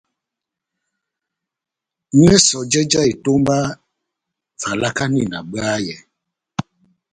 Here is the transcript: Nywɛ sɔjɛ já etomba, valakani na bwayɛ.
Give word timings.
Nywɛ 2.17 2.35
sɔjɛ 2.47 2.81
já 2.91 3.01
etomba, 3.11 3.57
valakani 4.61 5.23
na 5.31 5.39
bwayɛ. 5.49 5.95